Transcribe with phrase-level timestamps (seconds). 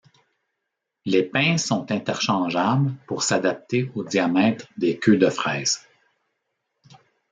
[1.05, 5.87] Les pinces sont interchangeables pour s'adapter au diamètre des queues de fraise.